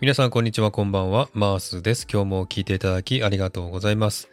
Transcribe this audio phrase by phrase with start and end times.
[0.00, 1.28] 皆さんこんにちはこんばんは。
[1.34, 2.06] マースです。
[2.08, 4.28] 今日も聞いていただきありがとうございます。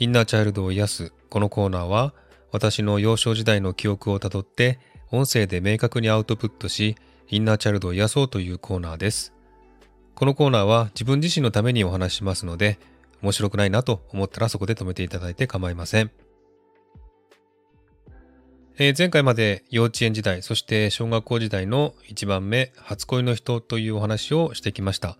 [0.00, 2.12] インナーチャイルドを癒すこのコーナーは
[2.50, 4.80] 私の幼少時代の記憶をたどって
[5.12, 6.96] 音声で明確にアウトプットし
[7.28, 9.32] インナーチャイルドを癒そうというコーナーです。
[10.16, 12.80] このコーナーは自分自身のためにお話しますので
[13.22, 16.10] 面白くないなと思ったらそこで止めていただいて構いません。
[18.78, 25.16] えー、前回まで幼稚園時代、そして小学校時代の1番目、初恋の人というお話をしてきました。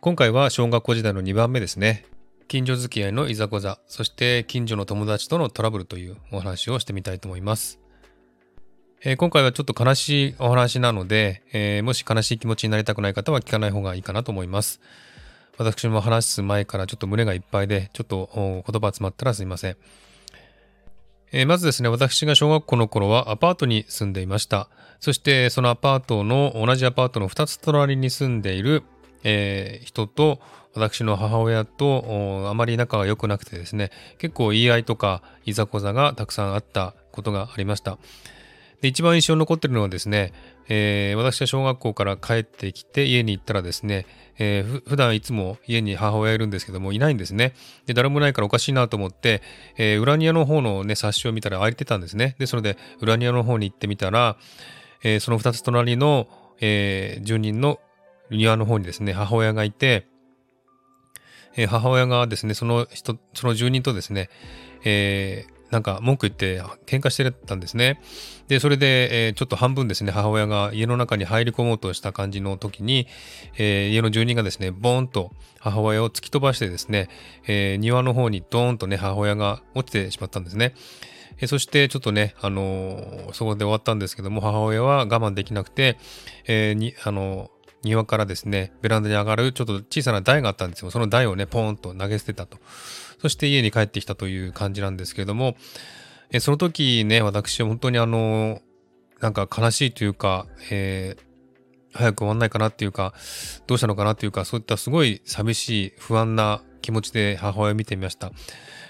[0.00, 2.06] 今回は小学校時代の2番目ですね。
[2.48, 7.78] 近所付き合いのいざこざ、そして近所の友達とのトラブルというお話をしてみたいと思います。
[9.04, 14.80] えー、今回はちょっと悲しいお話なので、えー、もし悲しい気持ちになりたくない方は聞かない方がいいかなと思います。
[15.56, 19.76] 私も話す前からちょっと胸がいっぱいで、ちょっと言葉詰まったらすいません。
[21.32, 24.68] えー、まずですね、私が小学校の頃はアパートに住んでいました。
[25.00, 28.82] そしてそのアパートの同じアパートの2つ隣に住んでいる、
[29.22, 30.40] えー、人と
[30.74, 37.98] 私の母親とあまり仲が良くなくてですね、結構言い合いとかいざこざがたくさんあったことがありました。
[38.80, 40.32] で一番印象に残ってるのはですね、
[40.68, 44.06] えー、私は小学校から帰ってきて家に行ったらですね、
[44.38, 47.54] えー、普段いつも家に母親いるんですけどもいないんですね。
[47.86, 49.42] で、誰もないからおかしいなと思って、
[49.76, 52.36] えー、裏庭の方のね、冊子を見たら空いてたんですね。
[52.38, 54.36] で、それで裏庭の方に行ってみたら、
[55.02, 56.28] えー、その二つ隣の、
[56.60, 57.80] えー、住人の
[58.30, 60.06] 庭の方にですね、母親がいて、
[61.56, 64.30] えー、母親がですね、その人、その住人とですね、
[64.84, 68.00] えー、なんか文句言って喧嘩してたんですね。
[68.48, 73.06] で、それで、えー、ちょっと半分ですね、母親が家の中に入り込もうとした感じの時に、
[73.58, 77.08] えー、家の住人がですね、ボーンと母親を突き飛ばしてですね、
[77.46, 80.74] えー、庭の方にドーンとね、母親が落ちてしまったんですね。
[81.40, 85.96] えそしてちょっとね、あのそこで終わったんですけども、母親は我慢できなくて、
[86.48, 87.50] えに、あの
[87.82, 90.90] 庭からですね、ベランダに上がるちょっと小さな台があったんですよ。
[90.90, 92.58] その台をね、ポーンと投げ捨てたと。
[93.20, 95.56] そして家に帰ってきたという感じなんですけれども、
[96.30, 98.60] えその時ね、私本当にあの、
[99.20, 103.14] なんか悲しいというか、えー、早く終わんないかなっていうか、
[103.66, 108.32] どうしたのかなっていうか、そういったすごい寂しい、不安な気持ちで母親を見てみました。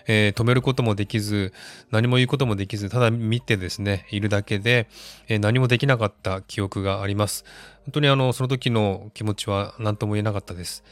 [0.09, 1.53] えー、止めることもできず、
[1.91, 4.89] 何も言うこともできず、ただ見てですね、いるだけで、
[5.29, 7.45] えー、何もできなかった記憶があります。
[7.89, 10.85] 本当にあの、その時の気持ちは何とも言えなかったです。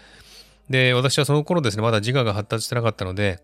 [0.70, 3.42] で、私はその頃ですね、まだ自我が発達してなかったので、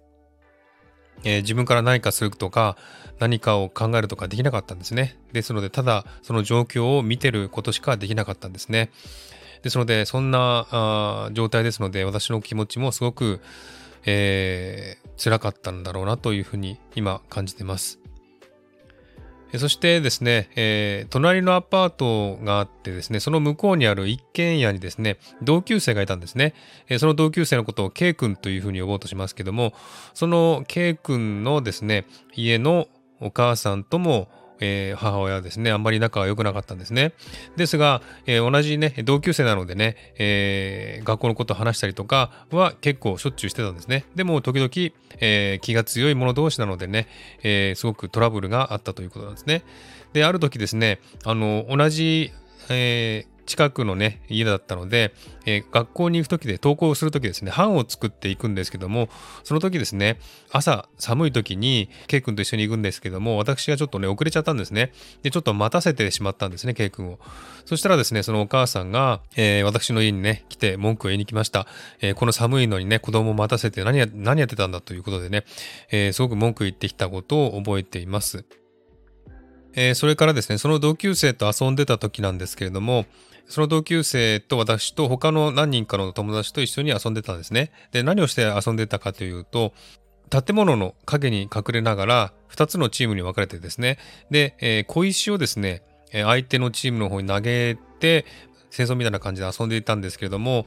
[1.23, 2.79] えー、自分から何かするとか、
[3.19, 5.19] 何かを考えるとかできなかったんですね。
[5.35, 8.91] ですので、ただその状況を見てることしかできなかったんですね。
[9.61, 13.43] ですので、そんなあ状態ですので、私の気持ちもすごく、
[14.07, 18.02] えー、辛かったんだろうなというふうに今感じてます。
[19.59, 26.55] そしてですね、えー、隣のアパートがあってですね、その向こうにある一軒家にですね、同級生がいたんですね。
[26.89, 29.75] えー、その同級生のことを K 君というふうに呼ぼうとしますけども、
[30.15, 32.89] その K 君のですね、家の
[33.21, 34.29] お母さんとも、
[34.65, 37.13] えー、母親はですね、あんまり仲が良くなかったんですね。
[37.57, 44.05] ですが、えー、同じね、同級生なのでね、えー、学校のことを話したりとかは結構しょっちゅうしてたんですね。
[44.15, 44.71] でも、時々、
[45.21, 47.09] え気が強い者同士なのでね、
[47.43, 49.65] えすごくトラブルがあったということなんですね。
[50.13, 52.33] で、ある時ですね、あの、同じ、
[52.71, 55.13] え近くのね、家だったので、
[55.47, 59.09] えー、学校に行く時で登校する時ですね、班を作っていくんですけども、
[59.45, 60.19] その時ですね、
[60.51, 64.93] 朝寒い時に、ケイ君と一緒に行くんですけども、私がちょっとね、遅れちゃったんですね。
[65.23, 67.19] で、ちょっと待たせてしまったんですね、ケイ君を。
[67.65, 71.67] そしたらですね、そのお母さんが、えー、私の家にね、来て文句を言いに来ました。
[72.01, 75.45] えー、この寒いのにね、子供を待たせて何や何やってたんだということでね、
[75.91, 78.45] えすごく文句言ってきたことを覚えています。
[79.75, 83.07] えそれからですね、その同級生と遊んでた時なんですけれども、
[83.49, 87.71] その同級生と私と他の何人かの友達と一緒に遊んでたんですね。
[87.91, 89.73] で、何をして遊んでたかというと、
[90.31, 93.99] 建物の影に隠れながら2つのチームに分かれてですね、
[94.31, 95.83] で、えー、小石をですね、
[96.13, 98.25] 相手のチームの方に投げて、
[98.71, 100.67] 戦争みたいな感じで遊んでいたんですけれども、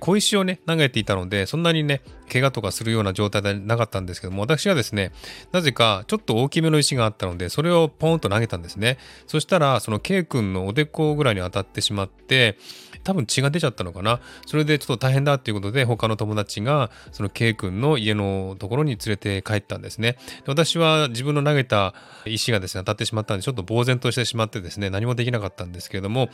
[0.00, 2.00] 小石をね、投げていたので、そんなにね、
[2.32, 5.12] 怪我とかするような状態でなかったんですけども、私はですね、
[5.52, 8.96] なぜかちょっと大きめの石があったので、それをポンと投げたんですね。
[9.26, 12.56] そしたら、その K 君のおでこぐらいに当たってしまって、
[13.04, 14.20] 多分血が出ちゃったのかな。
[14.46, 20.12] それでちょっと大変だっていうことで、他の友達が、その K 君の家のところに連れて帰ったんですね。
[20.12, 21.94] で私は自分の投げた
[22.24, 26.30] 石がですね、当たってしまったんで、ちょっと呆然としてしまってですね、何もできなかったんですけれども、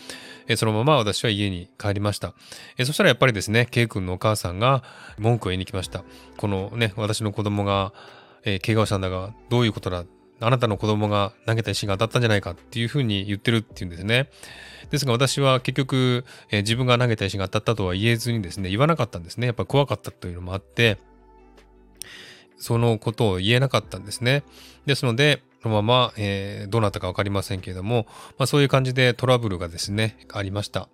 [0.46, 2.34] えそのまま私は家に帰りました。
[2.76, 4.82] えそしたらやっぱりですね、K 君のお母さんが
[5.18, 5.88] 文句を言いに来ました。
[5.88, 6.05] た
[6.37, 7.93] このね、私の子供が、
[8.44, 10.05] えー、怪我をしたんだが、どういうことだ？
[10.40, 14.31] あなたの子供が投げた石が当たったんじゃないかっていうふうに言ってるっていうんですね。
[14.90, 19.46] ですが私は結局、えー、自分が投げた石が当たったとは言えずにですね、言わなかったんですね。
[19.49, 20.99] やっぱ怖かったというのもあって、
[22.56, 24.44] そのことを言えなかったんですね。
[24.87, 28.06] ですので、そのまま、えー、どうなったか分かりませんけれども、
[28.38, 30.88] まあ、そういう感じでトラブルがですね、ありました。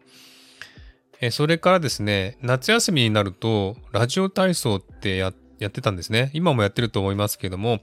[1.25, 6.31] え、それからですね、夏休みになると、ラジオ体操ってややってたんですね。
[6.35, 7.81] 今もやってると思いますけども、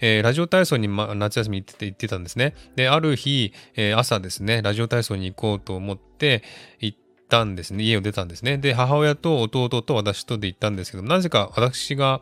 [0.00, 2.54] えー、ラジオ体操に、ま、夏休み行ってて行ってたんですね。
[2.76, 6.42] で、ある日、えー、朝ですね、ラジオ体操に行こうと思って
[6.80, 6.98] 行っ
[7.30, 7.84] たんですね。
[7.84, 8.58] 家を出たんですね。
[8.58, 12.20] で、母親と弟と私とで行ったんですけど、なぜか私が、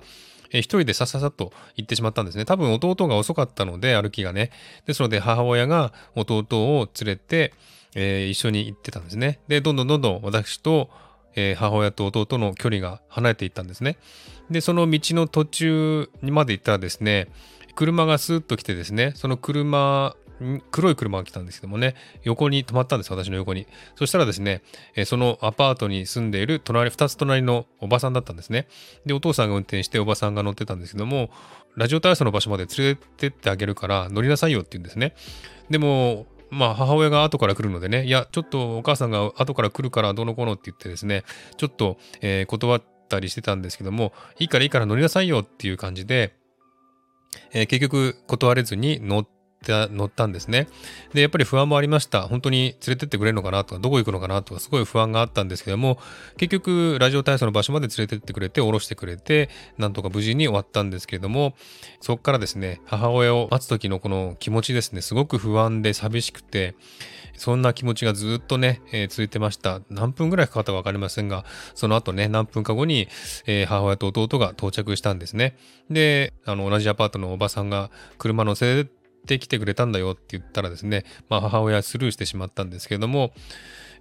[0.52, 2.44] えー、一人でさささっと行ってしまったんですね。
[2.44, 4.52] 多分弟が遅かったので、歩きがね。
[4.86, 6.44] ですので、母親が弟
[6.78, 7.52] を連れて、
[7.94, 9.40] えー、一緒に行ってたんですね。
[9.48, 10.90] で、どんどんどんどん私と、
[11.34, 13.98] えー、母親と弟の距離が離れていったんですね。
[14.50, 17.28] で、その道の途中にまで行ったらですね、
[17.74, 20.14] 車がスーッと来てですね、その車、
[20.70, 21.94] 黒い車が来たんですけどもね、
[22.24, 23.66] 横に止まったんです、私の横に。
[23.96, 24.62] そしたらですね、
[25.06, 28.66] そのアパートに住んでいる隣、2つ隣のおばさんだったんですね。
[29.06, 31.30] で、お父さんが運転しておばさんが乗ってたんですけども、
[31.76, 35.14] ラジオ体操の場所まで連れてってあげるから乗りなさいよって言うんですね。
[35.70, 41.24] でも、まあ母親が後から来るのでね、いや、ちょっとお母さんが後から来るからどのこのって言ってですね、
[41.56, 46.34] ちょっと、えー、断ったりしてたんですけども、いいからいいから乗りなさいよっていう感じで、
[47.52, 49.28] えー、結局断れずに乗っ
[49.62, 50.68] て乗ったんですね。
[51.14, 52.22] で、やっぱり不安もありました。
[52.22, 55.98] 本当に連れてってくれるのかなとか、どこ行くのかなとか、すごい不安があったんですけども、
[56.36, 59.48] 結局、ラジオ体操の場所まで連れてってくれて、降ろしてくれて、
[59.78, 61.54] なんとか無事に終わったんですけれども、
[62.00, 66.74] そこからですね、母親を待つ時のこの気持ちですね、すごく不安で寂しくて、
[67.36, 69.80] そんな気持ちがずっとね、えー、続いてました。
[69.90, 71.44] 何分ぐらいかかったかわかりませんが、
[71.74, 73.08] その後ね、何分か後に、
[73.46, 75.56] えー、母親と弟が到着したんですね。
[75.90, 78.86] で、あの、同じアパートのおばさんが車乗せ
[79.26, 83.32] てきてくれたんだよって言ったらですね、まあ母親スルーしてしまったんですけれども、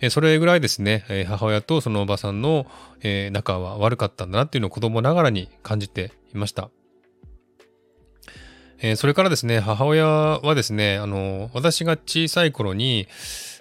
[0.02, 2.66] えそれぐらいですね、え母親とそのおばさんの、
[3.02, 6.70] え仲は悪かったんだなっていうのを子供ながらに感じていました。
[8.82, 13.08] えそれからですね、母親はですね、あの、私が小さい頃に、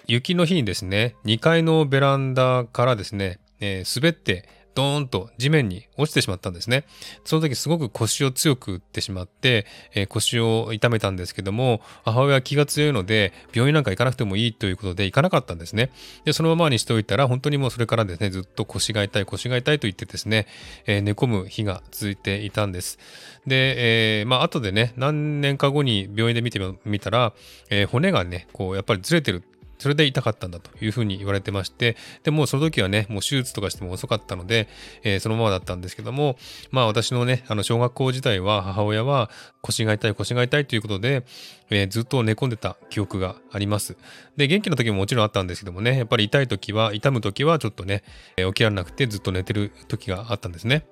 [0.07, 6.85] 雪の日にですね、2階のベランダからですね、えー、滑ってドーンと地面に落ちてしまったんですね。
[7.25, 15.91] その時すごく腰を強く打ってしまって、えー、腰を痛めたんですけども、母親は気が強いので、病院なんか行かなくてもいいということで行かなかったんですね。
[16.25, 20.47] で、そのままにしておいたら、本当にもうそれからですね、ずっと腰が痛い、腰が痛いと言ってですね、
[20.87, 22.99] えー、寝込む日が続いていたんです。
[23.47, 27.33] で、えー、まあ、後でね、何年か後に病院で見てみたら、
[27.71, 29.43] えー、骨がね、こう、やっぱりずれてる
[29.81, 34.69] それで痛かったんだというふうに言われてまして、でもその時はね、もう手術とかしても遅かったので、
[35.03, 36.37] えー、そのままだったんですけども、
[36.71, 39.31] まあ私のね、あの小学校時代は母親は
[39.63, 41.25] 腰が痛い腰が痛いということで、
[41.71, 43.97] えー、ずっと寝込んでた記憶があります。
[44.37, 48.05] で、元気な時ももちろんあったんですけどもね、やっぱり痛い時は、痛む時はちょっとね、
[48.37, 50.87] えー、起きられなくてずっと寝てる時があったんですね。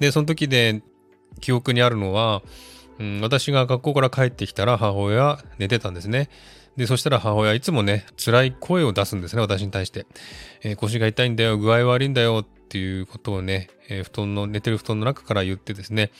[0.00, 0.82] で、その時で
[1.40, 2.42] 記憶にあるのは、
[2.98, 6.28] うん、私が学校から帰ってきたら母親は寝てたんですね。
[6.76, 10.06] で、そしたら母親いつもね、辛い声を出すんですね、私に対して。
[10.62, 16.10] えー、腰が痛いんだよ、具合悪いんだよっていうことをね、えー、布団の、寝てる布団の中から言ってですね、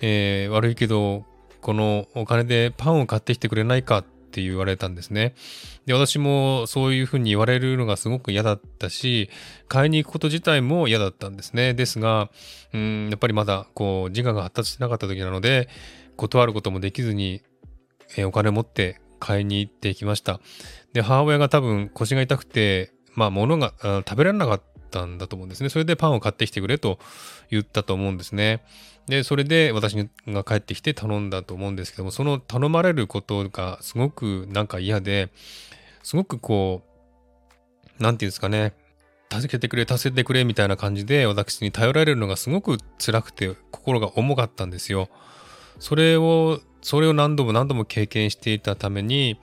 [0.00, 1.24] えー、悪いけど、
[1.62, 5.34] このお金でパンを買ってきてくれないかって言われたんですね。
[5.86, 9.30] で、私もそういうふうに言われるのがすごく嫌だったし、
[9.68, 11.72] 買いに行くこと自体も嫌だったんですね。
[11.72, 12.30] ですが、
[12.74, 15.70] うん、やっぱりまだこう自我が発達してなかった時なので、
[16.16, 17.42] 断ることもできずに、
[18.18, 20.38] えー、お金持って買いに行ってきました。
[20.92, 25.70] で、母親が多分腰が痛くて、まあ物が食べられなかったんだと思うんですね。
[25.70, 26.98] それでパンを買ってきてくれと
[27.50, 28.62] 言ったと思うんですね。
[29.06, 29.96] で、それで私
[30.28, 35.30] が帰ってきて頼んだと思うんですけども、その頼まれることがすごくなんか嫌で、
[36.02, 36.82] すごくこ
[37.98, 38.74] う、なんていうんですかね、
[39.32, 45.08] 助けてくれ、助けてくれみたいな感じで私に頼られるのがすごく辛くて心が重かったんですよ。
[45.78, 49.40] それをそれを何度も何度も経験していたために、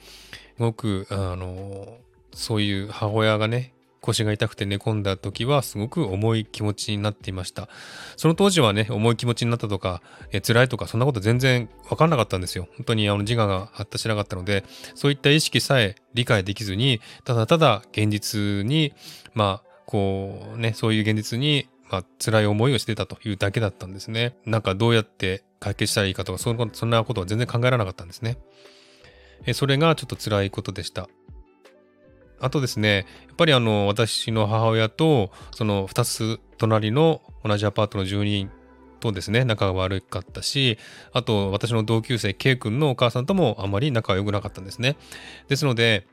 [0.58, 1.98] すごく、あの、
[2.34, 7.68] そういう母親がね、腰が痛くて寝込んだ時はすごく重い気持ちになっていました。
[8.16, 12.68] その当時はね、重い気持ちになったとか、え辛いとか、そんなこと全然わかんなかったんですよ。
[12.78, 18.94] 本当にあの自我が発達しなかったので、そういった意識さえ理解できずに、ただただ現実に、
[19.34, 24.38] まあ、こうね、そういう現実に、まあ、辛い思いをしてたというだけだったんですね。
[24.46, 28.38] なんかどうやって解決したらいいかとか、そんなことは全然考えられなかったんですね。
[29.46, 31.10] えそれがちょっと辛いことでした。
[32.40, 38.50] あとですね、やっぱりあの、私の母親と、その2つ隣の同じアパートの住人
[39.02, 40.78] とですね、仲が悪かったし、
[41.12, 44.96] あと私の同級生 K 君のお母さんともあまり仲が良くなかったんですね。
[45.50, 46.08] ですので、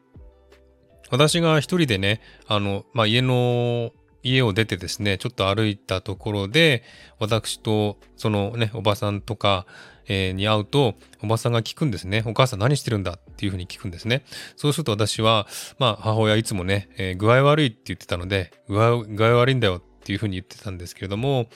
[1.11, 3.93] 私が一人でね、あの、まあ、家の、
[4.23, 6.83] 家を出てですね、ちょっと歩いたところで、
[7.19, 9.67] 私とそのね、おばさんとか、
[10.09, 12.25] えー、に会うと、おばさんが聞くんですね。
[12.27, 14.25] お母さん何してるんだっていうふうに聞くんですね。
[14.57, 15.47] そうすると私は、
[15.79, 21.49] まあ、母親いつもね、えー、具合悪いって言ってたので、具合悪いんだよっていうふうに言ってたんですけれども、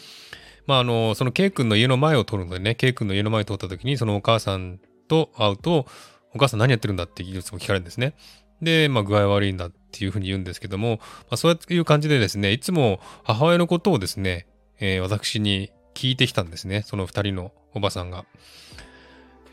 [0.67, 4.79] まあ、あの、その K 君の家の前を通るのでね、K 君の家の前を通った時に、そのお母さん
[5.09, 5.87] と会うと、
[6.35, 8.15] お母さん何やってるんだっていつも聞かれるんですね。
[8.61, 14.47] で、まあ、具合悪いんだってっていうふうに言うんですけども、まあ、そういう感じでですね、いつも母親のことをですね、
[14.81, 16.83] えー、私に聞いてきたんですね。
[16.87, 18.25] その二人のおばさんが。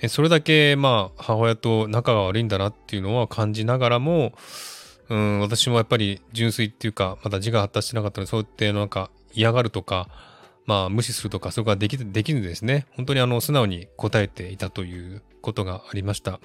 [0.02, 4.34] えそれだけ、まあ、母親と仲が悪いんだなっていうのは感じながらも、
[5.10, 10.08] うん、私もやっぱり純粋っていうか、まだ字が発達してなかったので、そうやってなんか嫌がるとか、
[10.66, 16.40] まあ無視するとか、そこができできずですね、本当にあの素直に答えていたということがありました。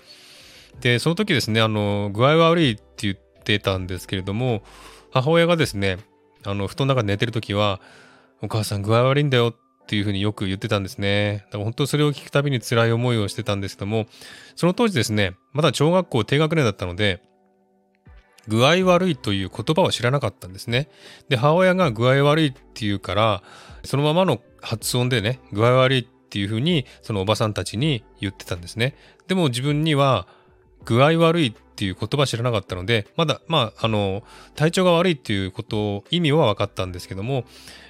[0.80, 4.62] で、その時ですね、あの、具合が悪いって言ってたんですけれども、
[5.12, 5.98] 母親がですね、
[6.44, 7.80] あの、布団の中で寝てる時は、
[8.42, 11.44] お母さん具合悪いんだよっていうふうによく言ってたんですね。
[11.46, 14.06] だから本当それを聞くたびに辛い思いをしてたんですけども、
[14.56, 17.22] その当時ですね、まだ小学校低学年だったので、
[18.48, 20.88] 具合悪いという言葉を知らなかったんですね。
[21.28, 23.42] で、母親が具合悪いって言うから、
[23.84, 28.96] そのままの発音でね、具合悪いっていうふうに、そのおばさんたちに言ってたんですね。
[29.28, 30.26] でも自分には、
[30.84, 34.22] 具合悪いっていう言葉知らなかったので、まだ、まあ、あの、
[34.54, 37.44] 体調が悪いっていうこと、意味は分かったんですけども、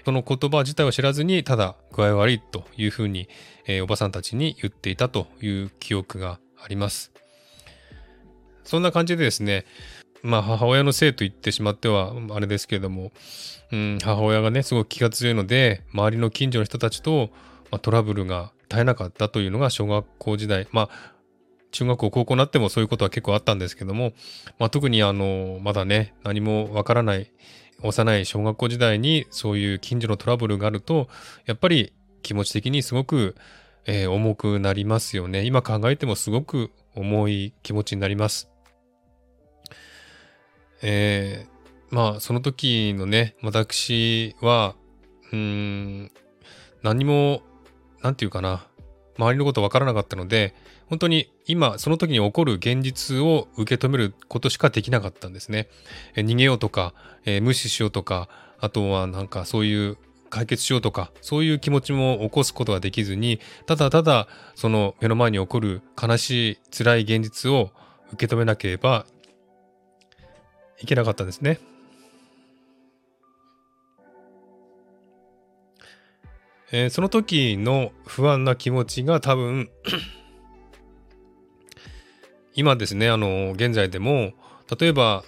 [0.04, 3.28] その言葉自体を知らずに、ただ具合悪いというふうに、
[3.66, 7.12] えー、おばさんたちに言っていたという記憶があります。
[8.64, 9.66] そんな感じでですね、
[10.22, 13.12] まあ母親のせいと言ってしまってはあれですけれども、
[13.70, 17.30] うん、母親がね、すごく気が強いので、周りの近所の人たちと、
[17.70, 21.13] まあ、トラブルが絶えなかったというのが小学校時代、まあ
[21.74, 24.12] 中学校、高校になってもそういうことは結構あったんですけども、
[24.60, 27.32] まあ、特にあの、まだね、何もわからない、
[27.82, 31.08] 幼い小学校時代にそういう近所のトラブルがあると、
[31.46, 33.34] やっぱり気持ち的にすごく、
[33.86, 35.42] えー、重くなりますよね。
[35.42, 38.48] 今考えてもすごく重い気持ちになります。
[40.80, 44.76] えー、まあ、その時のね、私は、
[45.32, 46.12] うん、
[46.84, 47.42] 何も、
[48.00, 48.64] なんていうかな、
[49.18, 50.54] 周りのことわからなかったので、
[50.94, 55.66] 本当に今、その時に起こる現実を受け止めることしかできなかったんですね。
[56.14, 58.28] え逃げようとか、え、無視しようとか、
[58.60, 59.98] あとはなんかそういう
[60.30, 67.72] 解決しようとか、そういう気持ちも起こすことができずに、ただただその目の前に起こる悲しい辛い現実を
[68.12, 69.04] 受け止めなければ
[70.80, 71.58] いけなかったんですね。
[76.70, 79.70] えー、その時の不安な気持ちが多分
[82.54, 84.32] 今ですね、あの、現在でも、
[84.78, 85.24] 例えば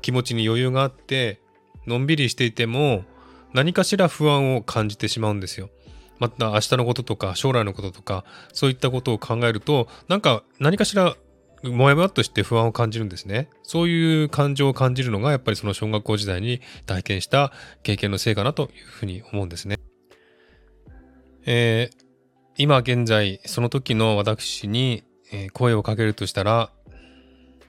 [0.00, 1.40] 気持ちに余裕があって、
[1.86, 3.04] のんびりしていても、
[3.52, 5.70] 何かしら不安を感じてしまうんですよ。
[6.18, 11.16] また明日のこととか将来のこととかそういったことを考えるとなんか何かしら
[11.64, 13.48] もやもやっとして不安を感じるんですね。
[13.62, 19.78] そういう感情を感じるのがやっぱりその小学校時代に体験した経験のせいかなというふうに思うんですね。
[21.44, 22.04] えー、
[22.56, 26.70] 今現在その時の私にえー、声をかけるとしたら、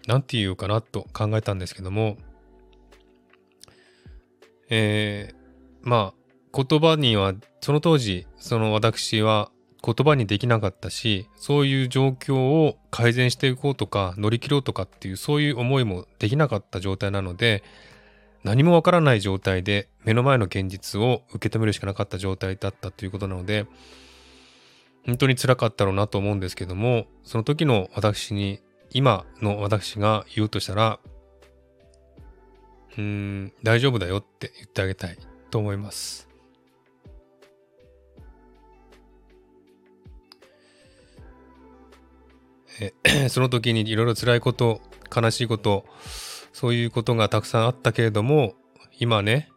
[0.06, 2.18] 何て言うかなと考えたんですけども、
[4.70, 5.36] えー、
[5.82, 9.50] まあ、言葉には、その当時、その私は
[9.84, 17.64] 言葉にできなかったし、そういう状況を改善していこうとか、乗り切ろうとかっていう、そういう思いもできなかった状態なので、
[18.44, 23.66] 何もわからない状態で目の前の現実を受け止めるしかなかった状態だったということなので、
[25.06, 31.00] 本当に辛かったろうなと思うんですけども、その時の私に、今の私が言うとしたら、
[32.98, 35.18] うん、大丈夫だよって言ってあげたい
[35.50, 36.30] と思います。
[43.30, 44.82] その時にいろいろ辛いこと、
[45.16, 45.86] 悲しいこと、
[46.54, 48.56] そういうことがたくさんあったけれども、
[49.00, 49.50] 今ね、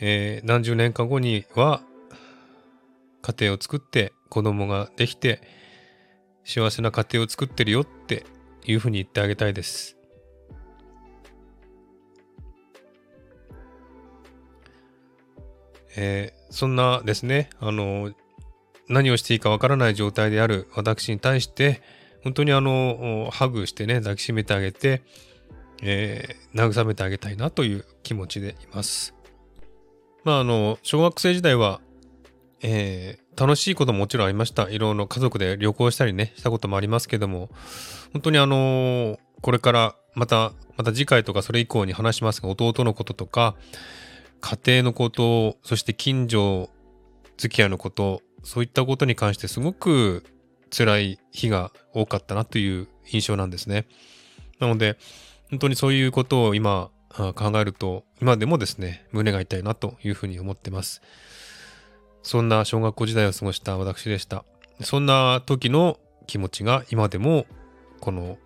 [0.00, 1.82] えー、何十年か後には
[3.28, 5.42] 家庭を作って子供ができて
[6.44, 8.24] 幸せな家庭を作ってるよって
[8.64, 9.98] いうふうに言ってあげたいです。
[15.94, 18.12] えー、そんなですね、あの、
[18.88, 21.82] 何をしていいかわからない状態である私に対して、
[22.22, 25.02] 本当にあの、ハグしてね、抱きしめてあげて、
[25.82, 29.14] えー、慰めてあげたいなという気持ちでいます。
[30.24, 31.80] まああの、小学生時代は、
[32.60, 34.68] えー、楽しいことももちろんありました。
[34.68, 37.50] いろいろ家族で旅行したりね、したこともありますけども、
[38.12, 43.54] 本当にあのー、これからまた、また次回とかそれ以降に話しますが、弟のこととか、
[44.40, 46.70] 家庭のこと、そして近所
[47.36, 50.24] 付き合いのこと、そういったことに関してすごく
[50.70, 53.86] 辛い日が多かったなという印象なんですね。
[54.58, 54.96] なので、
[55.50, 61.00] 本当にそういうことを今考えると、今でもですね、胸が痛いなというふうに思ってます。
[62.22, 64.44] そんな小学校時代を過ごした私でした。
[64.80, 67.46] そんな時の気持ちが今でも
[68.00, 68.38] この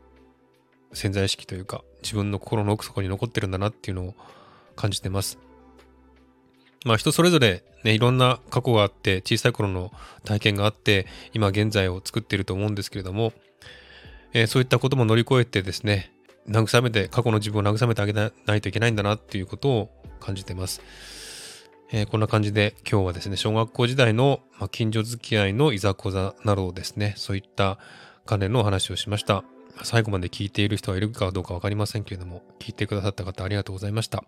[0.93, 4.15] 潜在意識というか自分の心の奥底に残ってるんだなっていうのを
[4.77, 5.39] 感じてます。
[6.85, 9.93] まあ人それぞれね、いろんな過去があって小さい頃の
[10.25, 13.33] 体験があって今現在を作っていると思うんですけれども、
[14.33, 16.13] えー、そういったことも乗り越えてですね、
[16.49, 20.81] 慰めて、過去の自分を慰めてあげないといけないんだなっていうことを感じてます。
[21.95, 27.79] えー、こんな感じで今日はですね、小学校時代の、ま、近所付き合いのいざこざなどですね、そういった
[28.25, 29.45] 関連のお話をしました。
[29.83, 34.25] 最後まで聞いている人はいるかどうかわかりませんけれども、聞いてくださった方ありがとうございました。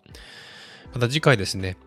[0.93, 1.77] また次回ですね、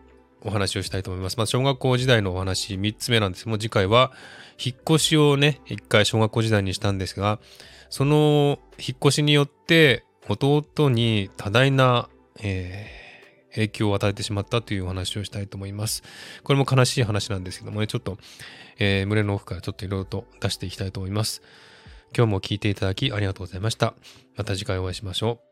[0.42, 1.36] お話をしたいと思います。
[1.36, 4.10] まあ、小学校時代のお話3つ目なんですけども、次回は
[4.58, 7.38] 引っ越しをね、一回小学校時代にしたんですが、
[7.88, 12.08] その引っ越しによって弟に多大な、
[12.40, 13.07] えー、
[13.52, 16.02] 影響を与えてしまったというお話をしたいと思います。
[16.42, 18.18] これも悲しい話なんですけどもね、ちょっと、
[18.78, 21.42] えー、胸の奥からちょっといろいろと出していきたいと思います。
[22.16, 23.94] 今日も聞いていただきありがとうございました。
[24.36, 25.47] また次回お会いしましょう。